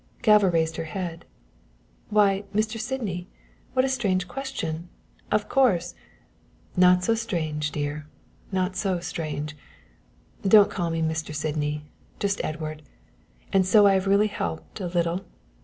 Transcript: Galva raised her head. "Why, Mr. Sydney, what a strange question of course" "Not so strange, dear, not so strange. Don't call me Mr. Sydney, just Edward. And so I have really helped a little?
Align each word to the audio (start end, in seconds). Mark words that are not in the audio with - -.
Galva 0.23 0.49
raised 0.49 0.77
her 0.77 0.85
head. 0.85 1.25
"Why, 2.09 2.43
Mr. 2.55 2.79
Sydney, 2.79 3.27
what 3.73 3.85
a 3.85 3.87
strange 3.87 4.27
question 4.27 4.89
of 5.31 5.47
course" 5.47 5.93
"Not 6.75 7.03
so 7.03 7.13
strange, 7.13 7.69
dear, 7.71 8.07
not 8.51 8.75
so 8.75 8.99
strange. 8.99 9.55
Don't 10.41 10.71
call 10.71 10.89
me 10.89 11.03
Mr. 11.03 11.35
Sydney, 11.35 11.83
just 12.19 12.41
Edward. 12.43 12.81
And 13.53 13.63
so 13.63 13.85
I 13.85 13.93
have 13.93 14.07
really 14.07 14.25
helped 14.25 14.79
a 14.79 14.87
little? 14.87 15.23